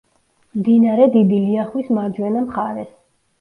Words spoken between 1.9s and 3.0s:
მარჯვენა მხარეს.